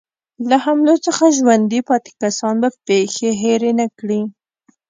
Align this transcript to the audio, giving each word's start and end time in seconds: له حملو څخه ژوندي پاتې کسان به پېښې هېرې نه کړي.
له 0.49 0.57
حملو 0.65 0.95
څخه 1.05 1.23
ژوندي 1.37 1.79
پاتې 1.89 2.11
کسان 2.21 2.55
به 2.61 2.69
پېښې 2.87 3.29
هېرې 3.41 3.71
نه 3.79 3.87
کړي. 3.97 4.21